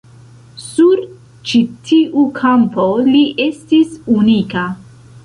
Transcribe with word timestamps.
Sur 0.61 1.01
ĉi 1.51 1.61
tiu 1.89 2.23
kampo 2.39 2.87
li 3.11 3.21
estis 3.49 3.93
unika. 4.15 4.65